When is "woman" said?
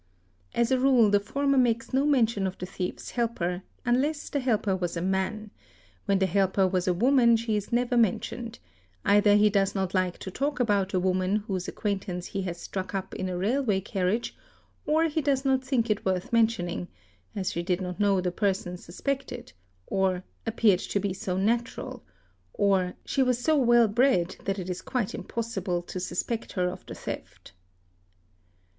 6.95-7.37, 10.99-11.35